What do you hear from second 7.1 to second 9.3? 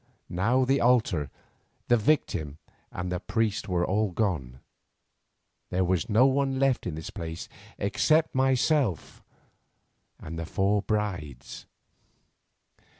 place except myself